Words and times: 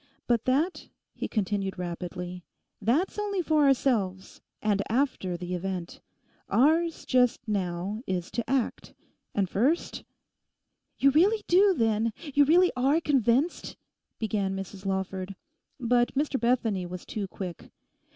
But 0.25 0.45
that,' 0.45 0.89
he 1.13 1.27
continued 1.27 1.77
rapidly, 1.77 2.43
'that's 2.81 3.19
only 3.19 3.43
for 3.43 3.65
ourselves—and 3.65 4.81
after 4.89 5.37
the 5.37 5.53
event. 5.53 6.01
Ours, 6.49 7.05
just 7.05 7.47
now, 7.47 8.01
is 8.07 8.31
to 8.31 8.49
act. 8.49 8.95
And 9.35 9.47
first—?' 9.47 10.03
'You 10.97 11.11
really 11.11 11.43
do, 11.47 11.75
then—you 11.75 12.45
really 12.45 12.71
are 12.75 12.99
convinced—' 12.99 13.75
began 14.17 14.55
Mrs 14.55 14.87
Lawford. 14.87 15.35
But 15.79 16.15
Mr 16.15 16.39
Bethany 16.39 16.87
was 16.87 17.05
too 17.05 17.27
quick. 17.27 17.69